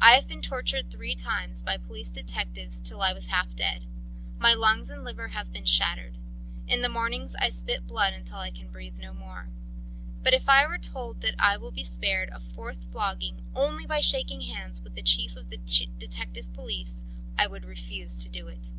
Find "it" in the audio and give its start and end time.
18.48-18.72